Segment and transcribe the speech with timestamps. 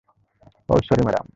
[0.69, 1.25] Oh, sorry madam.